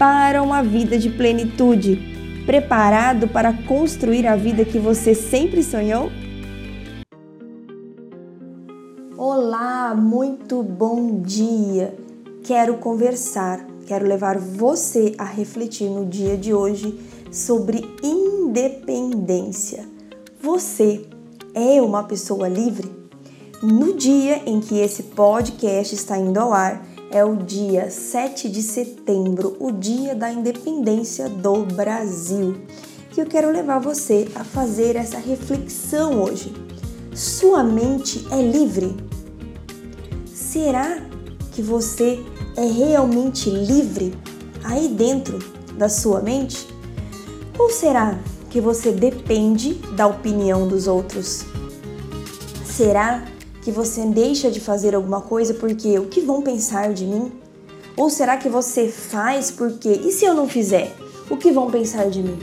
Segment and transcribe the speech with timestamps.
[0.00, 2.00] para uma vida de plenitude,
[2.46, 6.10] preparado para construir a vida que você sempre sonhou?
[9.14, 11.94] Olá, muito bom dia!
[12.42, 16.98] Quero conversar, quero levar você a refletir no dia de hoje
[17.30, 19.86] sobre independência.
[20.40, 21.04] Você
[21.52, 22.90] é uma pessoa livre?
[23.62, 28.62] No dia em que esse podcast está indo ao ar, é o dia 7 de
[28.62, 32.56] setembro, o dia da independência do Brasil.
[33.16, 36.54] E eu quero levar você a fazer essa reflexão hoje.
[37.12, 38.96] Sua mente é livre?
[40.32, 41.02] Será
[41.52, 42.24] que você
[42.56, 44.14] é realmente livre
[44.62, 45.38] aí dentro
[45.76, 46.66] da sua mente?
[47.58, 51.44] Ou será que você depende da opinião dos outros?
[52.64, 57.32] Será que você deixa de fazer alguma coisa porque o que vão pensar de mim?
[57.96, 60.94] Ou será que você faz porque e se eu não fizer?
[61.28, 62.38] O que vão pensar de mim?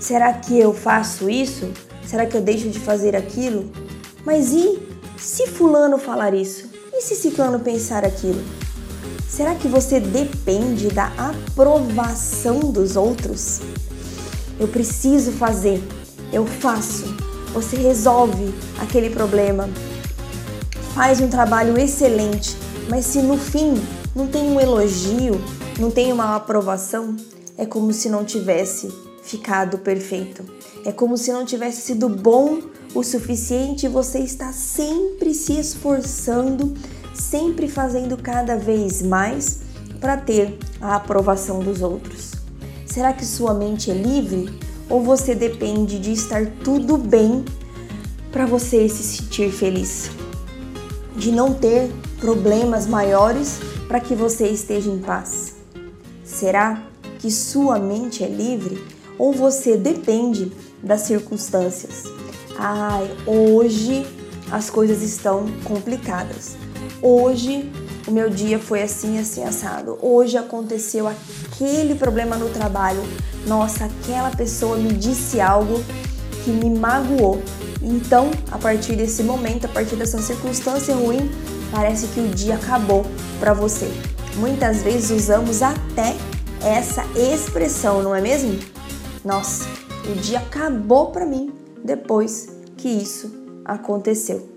[0.00, 1.70] Será que eu faço isso?
[2.04, 3.70] Será que eu deixo de fazer aquilo?
[4.24, 4.82] Mas e
[5.16, 6.68] se fulano falar isso?
[6.92, 8.42] E se ciclano pensar aquilo?
[9.28, 13.60] Será que você depende da aprovação dos outros?
[14.60, 15.82] Eu preciso fazer,
[16.32, 17.04] eu faço.
[17.54, 19.68] Você resolve aquele problema,
[20.94, 22.56] faz um trabalho excelente,
[22.88, 23.74] mas se no fim
[24.14, 25.40] não tem um elogio,
[25.78, 27.16] não tem uma aprovação,
[27.56, 30.44] é como se não tivesse ficado perfeito.
[30.84, 32.60] É como se não tivesse sido bom
[32.94, 36.74] o suficiente e você está sempre se esforçando,
[37.14, 39.60] sempre fazendo cada vez mais
[40.00, 42.32] para ter a aprovação dos outros.
[42.84, 44.58] Será que sua mente é livre
[44.90, 47.44] ou você depende de estar tudo bem
[48.30, 50.21] para você se sentir feliz?
[51.16, 51.90] De não ter
[52.20, 53.58] problemas maiores
[53.88, 55.54] para que você esteja em paz?
[56.24, 56.82] Será
[57.18, 58.82] que sua mente é livre
[59.18, 60.52] ou você depende
[60.82, 62.04] das circunstâncias?
[62.58, 64.06] Ai, hoje
[64.50, 66.56] as coisas estão complicadas.
[67.00, 67.70] Hoje
[68.06, 69.98] o meu dia foi assim, assim, assado.
[70.02, 73.02] Hoje aconteceu aquele problema no trabalho.
[73.46, 75.82] Nossa, aquela pessoa me disse algo
[76.44, 77.40] que me magoou.
[77.82, 81.28] Então, a partir desse momento, a partir dessa circunstância ruim,
[81.70, 83.04] parece que o dia acabou
[83.40, 83.90] para você.
[84.36, 86.14] Muitas vezes usamos até
[86.62, 88.56] essa expressão, não é mesmo?
[89.24, 89.64] Nossa,
[90.08, 91.52] o dia acabou para mim
[91.84, 93.32] depois que isso
[93.64, 94.48] aconteceu.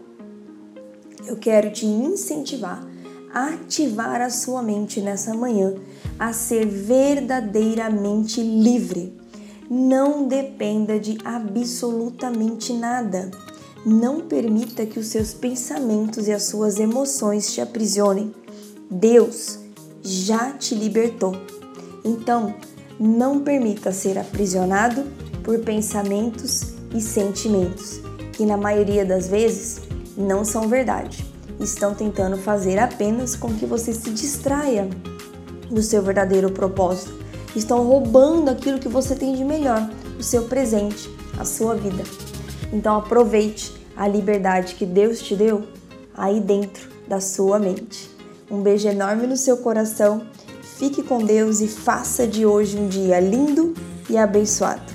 [1.26, 2.86] Eu quero te incentivar
[3.34, 5.74] a ativar a sua mente nessa manhã
[6.18, 9.14] a ser verdadeiramente livre
[9.70, 13.32] não dependa de absolutamente nada.
[13.86, 18.34] Não permita que os seus pensamentos e as suas emoções te aprisionem.
[18.90, 19.60] Deus
[20.02, 21.36] já te libertou.
[22.04, 22.54] Então,
[23.00, 25.04] não permita ser aprisionado
[25.44, 28.00] por pensamentos e sentimentos
[28.34, 29.82] que, na maioria das vezes,
[30.18, 31.26] não são verdade.
[31.60, 34.88] Estão tentando fazer apenas com que você se distraia
[35.70, 37.25] do seu verdadeiro propósito
[37.60, 39.90] estão roubando aquilo que você tem de melhor,
[40.20, 42.04] o seu presente, a sua vida.
[42.72, 45.64] Então aproveite a liberdade que Deus te deu
[46.16, 48.10] aí dentro da sua mente.
[48.50, 50.24] Um beijo enorme no seu coração.
[50.62, 53.74] Fique com Deus e faça de hoje um dia lindo
[54.10, 54.95] e abençoado.